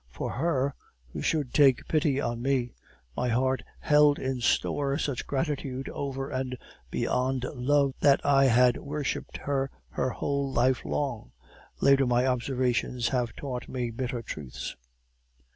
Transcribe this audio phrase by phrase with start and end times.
[0.09, 0.73] For her,
[1.13, 2.73] who should take pity on me,
[3.15, 6.57] my heart held in store such gratitude over and
[6.89, 11.33] beyond love, that I had worshiped her her whole life long.
[11.81, 14.75] Later, my observations have taught me bitter truths.